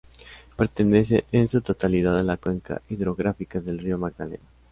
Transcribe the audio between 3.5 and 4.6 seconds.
del río Magdalena.